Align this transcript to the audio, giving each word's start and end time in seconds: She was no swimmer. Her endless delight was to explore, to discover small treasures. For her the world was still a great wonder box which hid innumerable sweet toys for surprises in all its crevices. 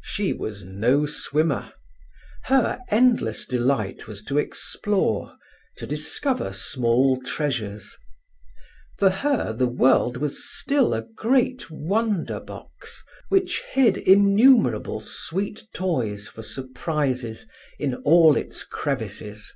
She 0.00 0.32
was 0.32 0.64
no 0.64 1.04
swimmer. 1.04 1.70
Her 2.44 2.80
endless 2.90 3.44
delight 3.44 4.08
was 4.08 4.24
to 4.24 4.38
explore, 4.38 5.36
to 5.76 5.86
discover 5.86 6.54
small 6.54 7.20
treasures. 7.20 7.94
For 8.96 9.10
her 9.10 9.52
the 9.52 9.66
world 9.66 10.16
was 10.16 10.42
still 10.42 10.94
a 10.94 11.02
great 11.02 11.70
wonder 11.70 12.40
box 12.40 13.04
which 13.28 13.64
hid 13.70 13.98
innumerable 13.98 15.02
sweet 15.02 15.66
toys 15.74 16.26
for 16.26 16.42
surprises 16.42 17.46
in 17.78 17.96
all 17.96 18.34
its 18.38 18.64
crevices. 18.64 19.52